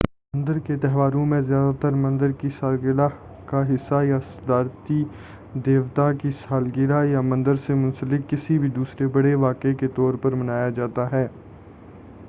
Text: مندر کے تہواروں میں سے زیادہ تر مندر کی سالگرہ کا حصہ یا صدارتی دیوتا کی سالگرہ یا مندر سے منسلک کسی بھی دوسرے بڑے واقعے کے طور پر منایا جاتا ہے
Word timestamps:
مندر 0.33 0.59
کے 0.59 0.75
تہواروں 0.77 1.25
میں 1.25 1.39
سے 1.41 1.47
زیادہ 1.47 1.71
تر 1.81 1.93
مندر 2.05 2.31
کی 2.39 2.49
سالگرہ 2.51 3.07
کا 3.47 3.61
حصہ 3.73 4.01
یا 4.03 4.19
صدارتی 4.29 5.03
دیوتا 5.65 6.11
کی 6.21 6.31
سالگرہ 6.39 7.03
یا 7.07 7.21
مندر 7.27 7.55
سے 7.67 7.73
منسلک 7.75 8.29
کسی 8.29 8.57
بھی 8.59 8.69
دوسرے 8.75 9.07
بڑے 9.13 9.35
واقعے 9.39 9.73
کے 9.75 9.87
طور 9.95 10.13
پر 10.21 10.35
منایا 10.35 10.69
جاتا 10.71 11.11
ہے 11.11 11.25